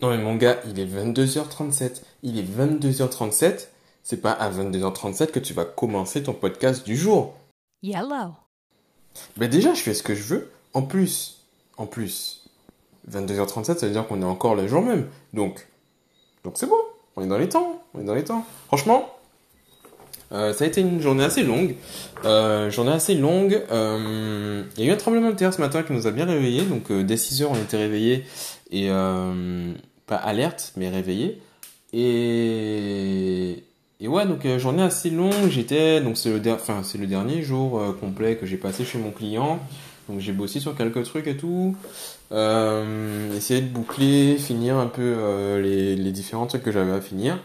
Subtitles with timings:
[0.00, 2.02] Non mais mon gars, il est 22h37.
[2.22, 3.68] Il est 22h37.
[4.02, 7.34] C'est pas à 22h37 que tu vas commencer ton podcast du jour.
[7.82, 8.34] Yellow.
[9.36, 10.50] Mais déjà, je fais ce que je veux.
[10.74, 11.38] En plus,
[11.76, 12.44] en plus,
[13.10, 15.08] 22h37, ça veut dire qu'on est encore le jour même.
[15.32, 15.66] Donc,
[16.44, 16.76] donc c'est bon.
[17.16, 17.82] On est dans les temps.
[17.94, 18.44] On est dans les temps.
[18.66, 19.15] Franchement,
[20.32, 21.76] euh, ça a été une journée assez longue.
[22.24, 23.62] Euh, journée assez longue.
[23.70, 26.24] Euh, il y a eu un tremblement de terre ce matin qui nous a bien
[26.24, 26.62] réveillés.
[26.62, 28.24] Donc euh, dès 6 heures, on était réveillés
[28.70, 28.88] et
[30.06, 31.40] pas alerte, mais réveillés.
[31.92, 33.62] Et
[33.98, 35.48] et ouais, donc journée assez longue.
[35.48, 39.60] J'étais donc c'est le dernier jour complet que j'ai passé chez mon client.
[40.08, 41.76] Donc j'ai bossé sur quelques trucs et tout.
[42.32, 47.38] Essayer de boucler, finir un peu les, les différents trucs que j'avais à finir.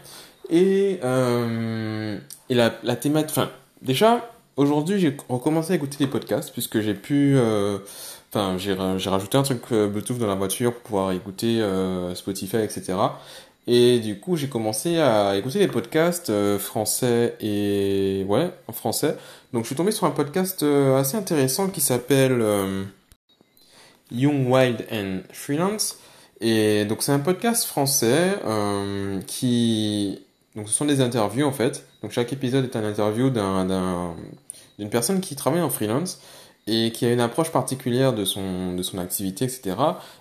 [0.52, 2.18] Et, euh,
[2.50, 7.78] la, thématique, enfin, déjà, aujourd'hui, j'ai recommencé à écouter des podcasts, puisque j'ai pu, euh,
[8.30, 11.66] enfin, j'ai ra- j'ai rajouté un truc euh, Bluetooth dans la voiture pour pouvoir écouter
[12.14, 12.92] Spotify, etc.
[13.66, 19.16] Et du coup, j'ai commencé à écouter des podcasts français et, ouais, en français.
[19.54, 22.44] Donc, je suis tombé sur un podcast assez intéressant qui s'appelle
[24.10, 25.96] Young, Wild and Freelance.
[26.42, 28.36] Et donc, c'est un podcast français
[29.26, 30.18] qui
[30.56, 31.86] donc ce sont des interviews en fait.
[32.02, 34.14] Donc chaque épisode est un interview d'un, d'un-
[34.78, 36.20] d'une personne qui travaille en freelance
[36.68, 39.74] et qui a une approche particulière de son, de son activité, etc.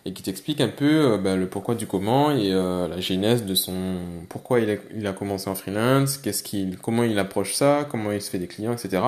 [0.05, 3.45] Et qui t'explique un peu euh, bah, le pourquoi du comment et euh, la genèse
[3.45, 3.97] de son
[4.29, 8.11] pourquoi il a, il a commencé en freelance, qu'est-ce qu'il, comment il approche ça, comment
[8.11, 9.03] il se fait des clients, etc.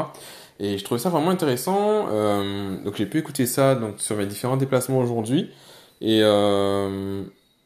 [0.59, 2.07] Et je trouvais ça vraiment intéressant.
[2.11, 5.49] Euh, donc j'ai pu écouter ça donc sur mes différents déplacements aujourd'hui.
[6.01, 7.23] Et euh,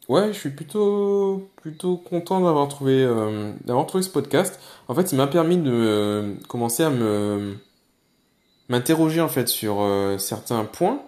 [0.08, 4.58] Ouais, je suis plutôt plutôt content d'avoir trouvé euh, d'avoir trouvé ce podcast.
[4.88, 7.58] En fait, il m'a permis de euh, commencer à me
[8.69, 11.02] m'interroger en fait sur euh, certains points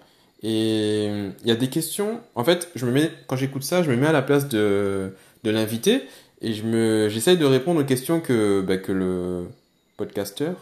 [0.44, 2.20] et il y a des questions.
[2.36, 5.14] En fait, je me mets quand j'écoute ça, je me mets à la place de
[5.46, 6.04] de l'invité
[6.42, 9.48] et je me j'essaye de répondre aux questions que bah, que le
[9.96, 10.56] podcasteur,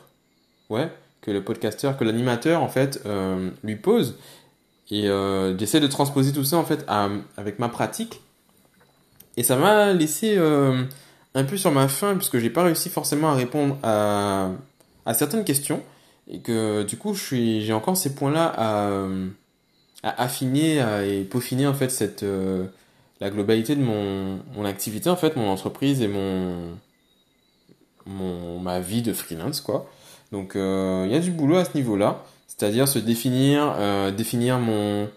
[0.70, 3.02] ouais, que le podcasteur, que l'animateur en fait
[3.64, 4.20] lui pose
[4.92, 5.10] et
[5.58, 6.86] j'essaie de transposer tout ça en fait
[7.38, 8.22] avec ma pratique
[9.38, 10.84] et ça m'a laissé euh,
[11.36, 14.50] un peu sur ma faim puisque j'ai pas réussi forcément à répondre à,
[15.14, 15.82] certaines questions
[16.28, 19.08] et que du coup j'ai encore ces points-là à,
[20.04, 22.66] affiner et peaufiner en fait cette euh,
[23.20, 26.76] la globalité de mon mon activité en fait mon entreprise et mon
[28.06, 29.90] mon ma vie de freelance quoi.
[30.32, 33.76] Donc euh, il y a du boulot à ce niveau-là, c'est-à-dire se définir
[34.14, 35.10] définir mon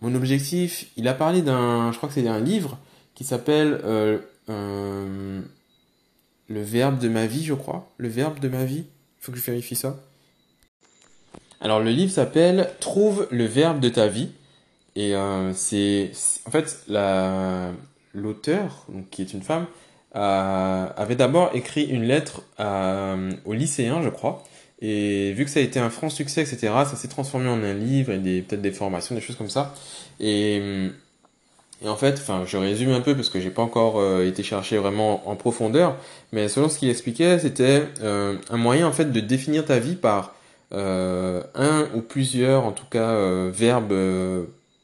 [0.00, 0.86] mon objectif.
[0.96, 2.78] Il a parlé d'un je crois que c'est un livre
[3.18, 4.18] qui s'appelle euh,
[4.48, 5.40] euh,
[6.46, 7.92] Le verbe de ma vie, je crois.
[7.96, 8.84] Le verbe de ma vie.
[9.18, 9.96] Faut que je vérifie ça.
[11.60, 14.28] Alors le livre s'appelle Trouve le verbe de ta vie.
[14.94, 16.12] Et euh, c'est
[16.46, 17.72] en fait la
[18.14, 19.66] l'auteur, qui est une femme,
[20.12, 24.44] avait d'abord écrit une lettre à, aux lycéens, je crois.
[24.80, 27.74] Et vu que ça a été un franc succès, etc., ça s'est transformé en un
[27.74, 29.74] livre et peut-être des formations, des choses comme ça.
[30.20, 30.90] Et
[31.82, 34.42] et en fait, enfin, je résume un peu parce que j'ai pas encore euh, été
[34.42, 35.96] chercher vraiment en profondeur,
[36.32, 39.94] mais selon ce qu'il expliquait, c'était euh, un moyen en fait de définir ta vie
[39.94, 40.34] par
[40.72, 43.16] euh, un ou plusieurs, en tout cas,
[43.48, 43.94] verbes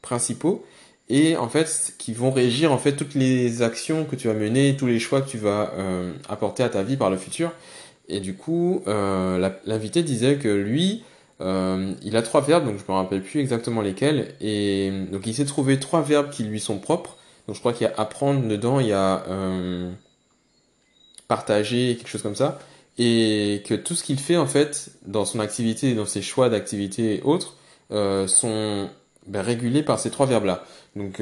[0.02, 0.64] principaux
[1.10, 4.74] et en fait qui vont régir en fait toutes les actions que tu vas mener,
[4.76, 5.72] tous les choix que tu vas
[6.28, 7.50] apporter à ta vie par le futur.
[8.08, 11.02] Et du coup, l'invité disait que lui,
[11.44, 14.34] euh, il a trois verbes, donc je me rappelle plus exactement lesquels.
[14.40, 17.16] Et donc il s'est trouvé trois verbes qui lui sont propres.
[17.46, 19.90] Donc je crois qu'il y a apprendre dedans, il y a euh,
[21.28, 22.58] partager, quelque chose comme ça.
[22.96, 27.16] Et que tout ce qu'il fait en fait dans son activité, dans ses choix d'activité
[27.16, 27.56] et autres,
[27.90, 28.88] euh, sont
[29.26, 30.64] ben, régulés par ces trois verbes-là.
[30.96, 31.20] Donc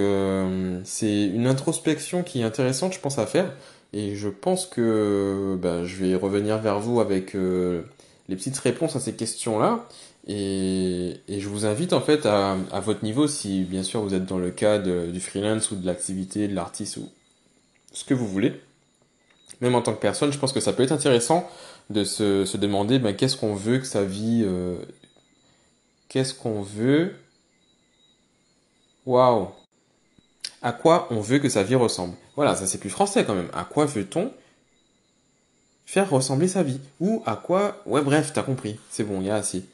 [0.84, 3.52] c'est une introspection qui est intéressante, je pense, à faire.
[3.94, 9.00] Et je pense que ben, je vais revenir vers vous avec les petites réponses à
[9.00, 9.86] ces questions-là.
[10.26, 14.14] Et, et je vous invite en fait à, à votre niveau, si bien sûr vous
[14.14, 17.08] êtes dans le cas de- du freelance ou de l'activité, de l'artiste ou
[17.92, 18.60] ce que vous voulez,
[19.60, 21.48] même en tant que personne, je pense que ça peut être intéressant
[21.90, 24.76] de se, se demander ben, qu'est-ce qu'on veut que sa vie, euh,
[26.08, 27.16] qu'est-ce qu'on veut,
[29.06, 29.52] waouh,
[30.62, 32.14] à quoi on veut que sa vie ressemble?
[32.36, 33.50] Voilà, ça c'est plus français quand même.
[33.52, 34.32] À quoi veut-on
[35.86, 36.80] faire ressembler sa vie?
[37.00, 39.64] Ou à quoi, ouais bref, t'as compris, c'est bon, il y a assez.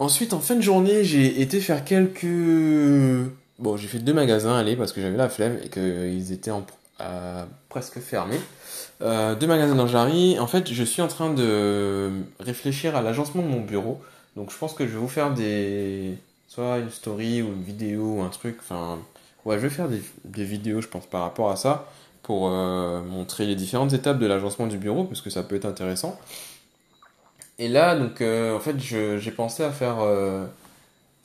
[0.00, 2.24] Ensuite, en fin de journée, j'ai été faire quelques...
[3.58, 6.64] Bon, j'ai fait deux magasins, allez, parce que j'avais la flemme et qu'ils étaient en...
[7.68, 8.40] presque fermés.
[9.02, 10.38] Euh, deux magasins dans Jarry.
[10.38, 12.10] En fait, je suis en train de
[12.40, 14.00] réfléchir à l'agencement de mon bureau.
[14.36, 16.14] Donc, je pense que je vais vous faire des...
[16.48, 18.98] soit une story ou une vidéo ou un truc, enfin,
[19.44, 21.88] Ouais, je vais faire des, des vidéos, je pense, par rapport à ça,
[22.22, 25.64] pour euh, montrer les différentes étapes de l'agencement du bureau, parce que ça peut être
[25.66, 26.18] intéressant.
[27.60, 29.98] Et là, donc, euh, en fait, j'ai pensé à faire.
[30.00, 30.70] euh, En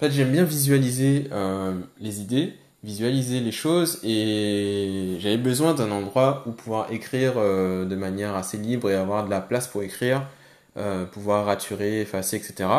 [0.01, 6.43] fait, j'aime bien visualiser euh, les idées, visualiser les choses, et j'avais besoin d'un endroit
[6.47, 10.27] où pouvoir écrire euh, de manière assez libre et avoir de la place pour écrire,
[10.77, 12.69] euh, pouvoir raturer, effacer, etc.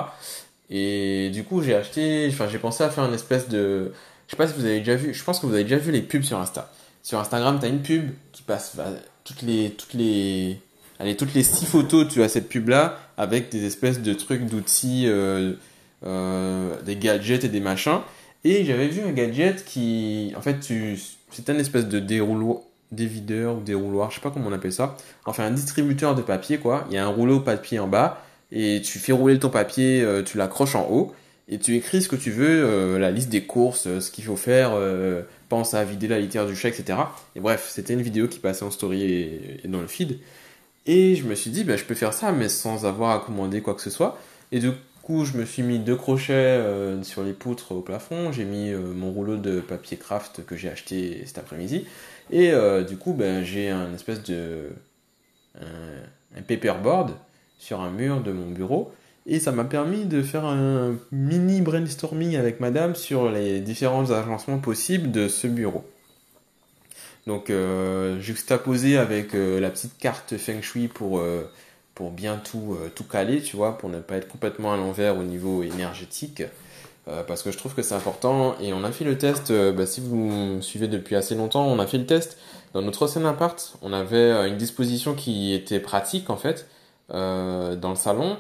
[0.71, 3.93] Et du coup, j'ai acheté, enfin, j'ai pensé à faire une espèce de.
[4.27, 5.93] Je sais pas si vous avez déjà vu, je pense que vous avez déjà vu
[5.93, 6.73] les pubs sur Insta.
[7.03, 8.87] Sur Instagram, t'as une pub qui passe bah,
[9.25, 10.61] toutes les, toutes les,
[10.99, 15.05] allez, toutes les six photos, tu as cette pub-là avec des espèces de trucs, d'outils,
[15.07, 15.53] euh,
[16.05, 18.01] euh, des gadgets et des machins.
[18.45, 20.99] Et j'avais vu un gadget qui, en fait, tu,
[21.31, 22.61] c'est un espèce de dérouloir,
[22.93, 24.97] dévideur ou dérouloir, je sais pas comment on appelle ça.
[25.25, 26.87] Enfin, un distributeur de papier, quoi.
[26.89, 28.23] Il y a un rouleau papier en bas
[28.53, 31.13] et tu fais rouler ton papier, euh, tu l'accroches en haut
[31.49, 34.73] et tu écris ce que tu veux, la liste des courses, ce qu'il faut faire,
[35.49, 36.99] pense à vider la litière du chat, etc.
[37.37, 40.19] Et bref, c'était une vidéo qui passait en story et dans le feed.
[40.87, 43.61] Et je me suis dit, bah, je peux faire ça, mais sans avoir à commander
[43.61, 44.19] quoi que ce soit.
[44.53, 44.71] Et du
[45.03, 48.33] coup, je me suis mis deux crochets euh, sur les poutres au plafond.
[48.33, 51.87] J'ai mis euh, mon rouleau de papier craft que j'ai acheté cet après-midi.
[52.31, 54.71] Et euh, du coup, ben, j'ai un espèce de.
[55.57, 57.13] un paperboard
[57.59, 58.93] sur un mur de mon bureau.
[59.27, 64.59] Et ça m'a permis de faire un mini brainstorming avec madame sur les différents agencements
[64.59, 65.85] possibles de ce bureau.
[67.27, 71.51] Donc, euh, juxtaposé avec euh, la petite carte Feng Shui pour, euh,
[71.97, 75.17] pour bien tout, euh, tout caler, tu vois, pour ne pas être complètement à l'envers
[75.19, 76.43] au niveau énergétique.
[77.09, 78.57] Euh, parce que je trouve que c'est important.
[78.61, 81.65] Et on a fait le test, euh, bah, si vous me suivez depuis assez longtemps,
[81.67, 82.39] on a fait le test
[82.75, 83.77] dans notre ancien appart.
[83.83, 86.69] On avait une disposition qui était pratique, en fait,
[87.09, 88.37] dans le salon.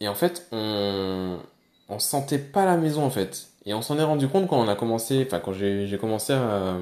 [0.00, 1.38] Et en fait, on,
[1.88, 3.48] on sentait pas la maison, en fait.
[3.66, 6.76] Et on s'en est rendu compte quand on a commencé, enfin, quand j'ai commencé à,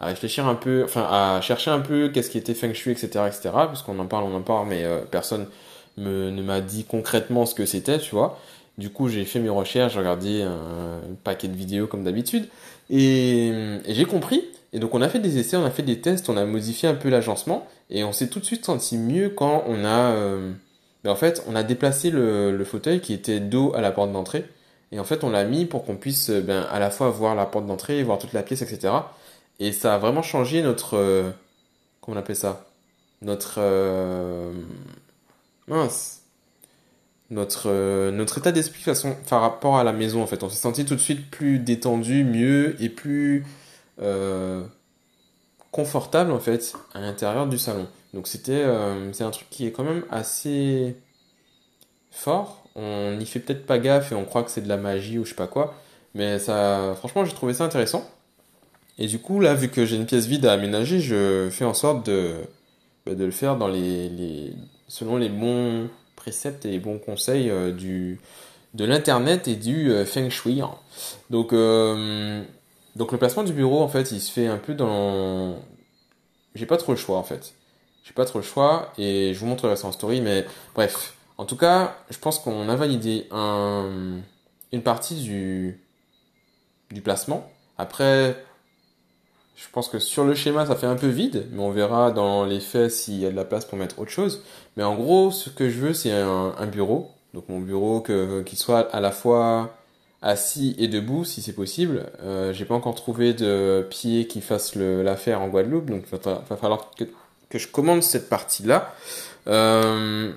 [0.00, 3.24] à réfléchir un peu, enfin, à chercher un peu qu'est-ce qui était feng shui, etc.,
[3.26, 5.46] etc., puisqu'on en parle, on en parle, mais euh, personne
[5.96, 8.38] me, ne m'a dit concrètement ce que c'était, tu vois.
[8.78, 12.48] Du coup, j'ai fait mes recherches, j'ai regardé un, paquet de vidéos comme d'habitude,
[12.90, 13.52] et,
[13.88, 14.44] j'ai compris.
[14.72, 16.88] Et donc, on a fait des essais, on a fait des tests, on a modifié
[16.88, 20.52] un peu l'agencement, et on s'est tout de suite senti mieux quand on a, euh,
[21.02, 24.12] ben, en fait, on a déplacé le, le fauteuil qui était dos à la porte
[24.12, 24.44] d'entrée,
[24.92, 27.46] et en fait, on l'a mis pour qu'on puisse, ben, à la fois voir la
[27.46, 28.92] porte d'entrée, voir toute la pièce, etc.
[29.58, 31.30] Et ça a vraiment changé notre, euh,
[32.00, 32.66] comment on appelle ça?
[33.22, 34.52] Notre, euh,
[35.66, 36.22] mince
[37.30, 38.82] notre, euh, notre état d'esprit
[39.28, 40.42] par rapport à la maison en fait.
[40.42, 43.44] On s'est senti tout de suite plus détendu, mieux et plus
[45.70, 47.86] confortable en fait à l'intérieur du salon.
[48.14, 48.64] Donc c'était
[49.12, 50.96] c'est un truc qui est quand même assez
[52.10, 52.64] fort.
[52.76, 55.24] On n'y fait peut-être pas gaffe et on croit que c'est de la magie ou
[55.24, 55.74] je sais pas quoi.
[56.14, 58.08] Mais ça, franchement, j'ai trouvé ça intéressant.
[58.98, 61.74] Et du coup, là, vu que j'ai une pièce vide à aménager, je fais en
[61.74, 62.34] sorte de,
[63.06, 64.52] bah, de le faire dans les, les,
[64.88, 68.20] selon les bons préceptes et les bons conseils euh, du,
[68.74, 70.60] de l'internet et du euh, feng shui.
[71.30, 72.42] Donc, euh,
[72.96, 75.56] donc le placement du bureau, en fait, il se fait un peu dans.
[76.54, 77.54] J'ai pas trop le choix, en fait.
[78.02, 81.14] J'ai pas trop le choix et je vous montrerai ça en story, mais bref.
[81.36, 84.18] En tout cas, je pense qu'on a validé un,
[84.72, 85.80] une partie du,
[86.90, 87.48] du placement.
[87.76, 88.34] Après,
[89.58, 92.44] je pense que sur le schéma, ça fait un peu vide, mais on verra dans
[92.44, 94.44] les faits s'il y a de la place pour mettre autre chose.
[94.76, 97.10] Mais en gros, ce que je veux, c'est un, bureau.
[97.34, 99.74] Donc mon bureau que, qui soit à la fois
[100.22, 102.06] assis et debout, si c'est possible.
[102.22, 106.56] Euh, j'ai pas encore trouvé de pied qui fasse l'affaire en Guadeloupe, donc il va,
[106.56, 107.04] falloir que,
[107.48, 108.94] que je commande cette partie-là.
[109.48, 110.32] Euh,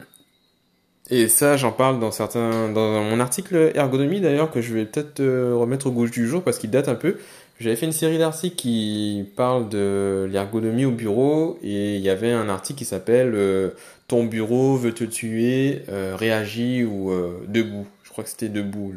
[1.12, 5.20] et ça, j'en parle dans certains, dans mon article ergonomie d'ailleurs, que je vais peut-être
[5.20, 7.18] euh, remettre au goût du jour parce qu'il date un peu.
[7.62, 12.32] J'avais fait une série d'articles qui parlent de l'ergonomie au bureau et il y avait
[12.32, 13.70] un article qui s'appelle euh,
[14.08, 17.86] Ton bureau veut te tuer, euh, réagis ou euh, debout.
[18.02, 18.92] Je crois que c'était debout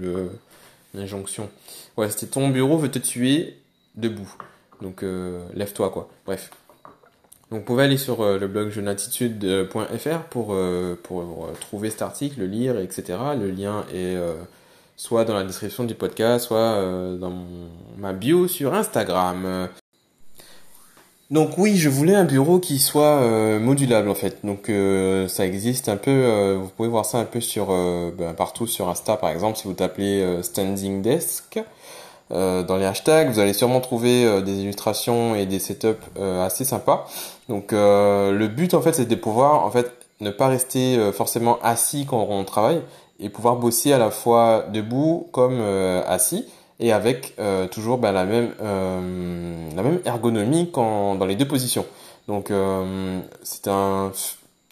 [0.95, 1.51] l'injonction.
[1.99, 3.59] Ouais, c'était Ton bureau veut te tuer
[3.97, 4.35] debout.
[4.81, 6.09] Donc euh, lève-toi quoi.
[6.25, 6.51] Bref.
[7.51, 10.57] Donc vous pouvez aller sur le blog jeunatitude.fr pour,
[11.03, 13.19] pour trouver cet article, le lire, etc.
[13.39, 14.17] Le lien est
[14.97, 17.33] soit dans la description du podcast, soit euh, dans
[17.99, 19.69] ma bio sur Instagram.
[21.31, 24.39] Donc oui, je voulais un bureau qui soit euh, modulable en fait.
[24.45, 28.67] Donc euh, ça existe un peu, vous pouvez voir ça un peu sur ben, partout
[28.67, 31.61] sur Insta par exemple si vous tapez standing desk
[32.31, 37.07] dans les hashtags, vous allez sûrement trouver des illustrations et des setups assez sympas.
[37.49, 42.07] Donc le but en fait c'est de pouvoir en fait ne pas rester forcément assis
[42.07, 42.81] quand on travaille
[43.21, 46.47] et pouvoir bosser à la fois debout comme euh, assis
[46.81, 51.87] et avec euh, toujours bah, la, même, euh, la même ergonomie dans les deux positions.
[52.27, 52.51] Donc
[53.43, 54.11] c'est un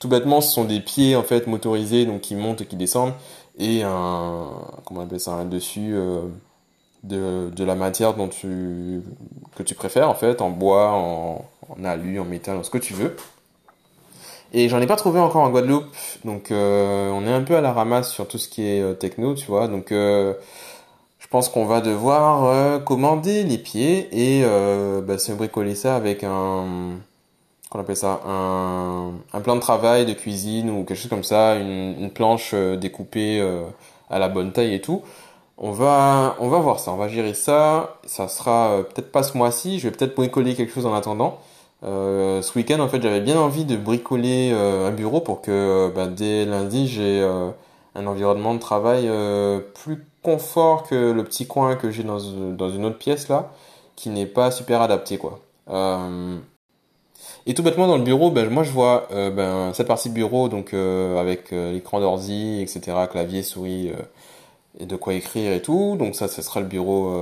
[0.01, 3.13] tout bêtement ce sont des pieds en fait motorisés donc qui montent et qui descendent
[3.59, 4.49] et un
[4.87, 5.95] comment on appelle ça un dessus
[7.05, 9.03] de, de la matière dont tu
[9.55, 12.79] que tu préfères en fait en bois en, en alu en métal en ce que
[12.79, 13.17] tu veux
[14.53, 15.87] et j'en ai pas trouvé encore en Guadeloupe.
[16.25, 19.47] Donc on est un peu à la ramasse sur tout ce qui est techno tu
[19.47, 19.69] vois.
[19.69, 19.93] Donc
[21.23, 25.97] je pense qu'on va devoir euh, commander les pieds et euh, bah, se bricoler ça
[25.97, 26.99] avec un
[27.73, 32.11] appelle ça un, plan de travail de cuisine ou quelque chose comme ça une, une
[32.11, 33.63] planche euh, découpée euh,
[34.11, 35.03] à la bonne taille et tout.
[35.57, 36.93] On va on va voir ça.
[36.93, 37.97] On va gérer ça.
[38.05, 39.79] Ça sera peut-être pas ce mois-ci.
[39.79, 41.39] Je vais peut-être bricoler quelque chose en attendant
[41.85, 46.07] euh, ce week-end en fait j'avais bien envie de bricoler un bureau pour que bah,
[46.07, 47.23] dès lundi j'ai
[47.95, 49.11] un environnement de travail
[49.75, 53.51] plus confort que le petit coin que j'ai dans, une autre pièce là,
[53.97, 55.41] qui n'est pas super adapté quoi.
[55.69, 56.39] Euh,
[57.47, 60.49] et tout bêtement dans le bureau, ben, moi je vois euh, ben, cette partie bureau
[60.49, 63.91] donc euh, avec l'écran d'ordi, etc., clavier, souris
[64.79, 65.97] et de quoi écrire et tout.
[65.99, 67.15] Donc ça, ce sera le bureau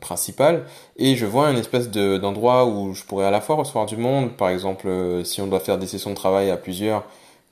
[0.00, 0.64] principal.
[0.96, 3.96] Et je vois un espèce de d'endroit où je pourrais à la fois recevoir du
[3.96, 4.32] monde.
[4.36, 4.88] Par exemple,
[5.24, 7.04] si on doit faire des sessions de travail à plusieurs,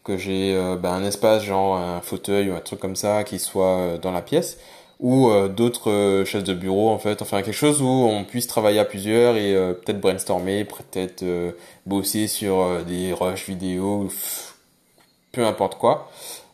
[0.04, 3.98] que j'ai ben, un espace genre un fauteuil ou un truc comme ça qui soit
[4.02, 4.58] dans la pièce
[5.00, 8.46] ou euh, d'autres euh, chaises de bureau en fait enfin quelque chose où on puisse
[8.46, 11.24] travailler à plusieurs et euh, peut-être brainstormer peut-être
[11.86, 14.08] bosser sur des rushs vidéo
[15.32, 16.10] peu importe quoi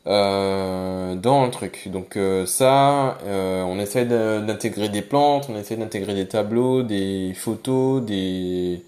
[0.06, 6.82] dans le truc donc ça on essaie d'intégrer des plantes on essaie d'intégrer des tableaux
[6.82, 8.82] des photos des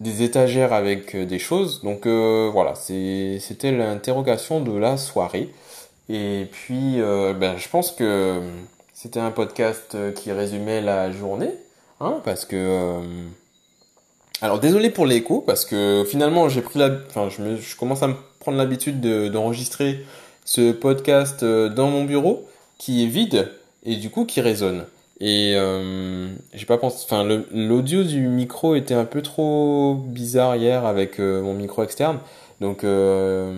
[0.00, 5.50] des étagères avec des choses donc voilà c'est c'était l'interrogation de la soirée
[6.08, 6.98] et puis
[7.38, 8.40] ben je pense que
[9.00, 11.52] c'était un podcast euh, qui résumait la journée,
[12.00, 12.56] hein, parce que.
[12.56, 13.00] Euh,
[14.42, 17.56] alors désolé pour l'écho, parce que finalement j'ai pris la, enfin je, me...
[17.58, 19.00] je commence à me prendre l'habitude
[19.30, 20.04] d'enregistrer
[20.48, 23.52] ce podcast euh, dans mon bureau, qui est vide
[23.84, 24.86] et du coup qui résonne.
[25.20, 30.86] Et euh, j'ai pas pensé, enfin l'audio du micro était un peu trop bizarre hier
[30.86, 32.18] avec mon micro externe.
[32.62, 33.52] Donc euh,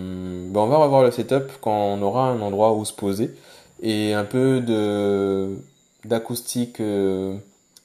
[0.51, 3.31] ben on va revoir le setup quand on aura un endroit où se poser
[3.81, 5.47] et un peu de
[6.03, 6.81] d'acoustique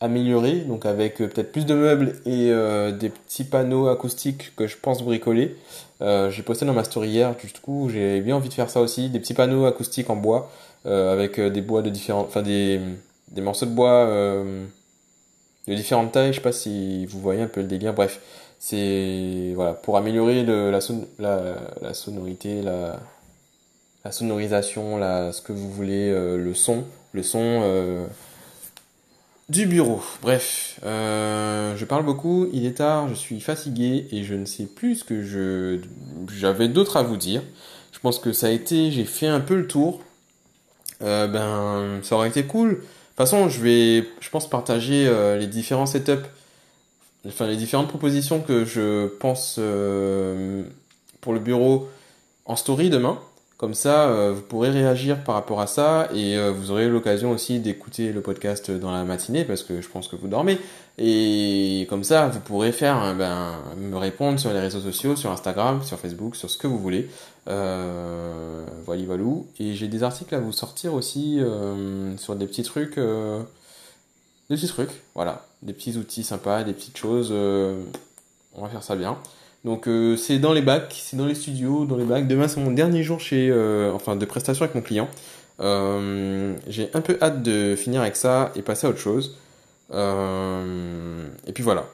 [0.07, 4.55] euh, améliorée, donc avec euh, peut-être plus de meubles et euh, des petits panneaux acoustiques
[4.57, 5.57] que je pense bricoler.
[6.01, 9.09] j'ai posté dans ma story hier, du coup j'ai bien envie de faire ça aussi,
[9.11, 10.51] des petits panneaux acoustiques en bois
[10.85, 12.81] avec des bois de différents, enfin des,
[13.33, 14.07] des morceaux de bois
[15.67, 16.33] de différentes tailles.
[16.33, 17.93] Je sais pas si vous voyez un peu le délire.
[17.93, 18.21] Bref,
[18.61, 23.01] c'est voilà pour améliorer la, son, la, sonorité, la
[24.07, 28.07] la sonorisation, la, ce que vous voulez, euh, le son, le son euh,
[29.49, 30.03] du bureau.
[30.23, 34.67] Bref, euh, je parle beaucoup, il est tard, je suis fatigué et je ne sais
[34.67, 35.81] plus ce que je
[36.35, 37.43] j'avais d'autre à vous dire.
[37.93, 40.03] Je pense que ça a été, j'ai fait un peu le tour.
[41.01, 42.71] ben, ça aurait été cool.
[42.71, 46.27] De toute façon, je vais, je pense partager les différents setups,
[47.27, 49.55] enfin les différentes propositions que je pense
[51.21, 51.89] pour le bureau
[52.45, 53.19] en story demain.
[53.57, 57.31] Comme ça, euh, vous pourrez réagir par rapport à ça et euh, vous aurez l'occasion
[57.31, 60.59] aussi d'écouter le podcast dans la matinée parce que je pense que vous dormez.
[60.99, 65.31] Et comme ça, vous pourrez faire, hein, ben, me répondre sur les réseaux sociaux, sur
[65.31, 67.09] Instagram, sur Facebook, sur ce que vous voulez.
[67.49, 69.03] Euh, voilà.
[69.59, 74.69] Et j'ai des articles à vous sortir aussi euh, sur des petits trucs, des petits
[74.69, 77.33] trucs, voilà, des petits outils sympas, des petites choses.
[77.33, 79.17] on va faire ça bien.
[79.67, 82.29] Donc euh, c'est dans les bacs, c'est dans les studios, dans les bacs.
[82.29, 85.09] Demain c'est mon dernier jour chez, euh, enfin de prestation avec mon client.
[85.59, 89.37] Euh, j'ai un peu hâte de finir avec ça et passer à autre chose.
[89.93, 91.87] et puis voilà.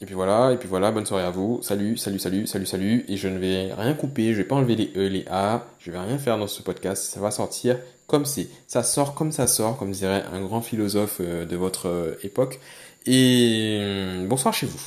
[0.00, 1.60] Et puis voilà, et puis voilà, bonne soirée à vous.
[1.62, 3.04] Salut, salut, salut, salut, salut.
[3.08, 5.90] Et je ne vais rien couper, je vais pas enlever les E, les A, je
[5.90, 7.04] vais rien faire dans ce podcast.
[7.04, 8.48] Ça va sortir comme c'est.
[8.68, 12.58] Ça sort comme ça sort, comme dirait un grand philosophe de votre époque.
[13.06, 13.80] Et
[14.28, 14.80] bonsoir chez vous.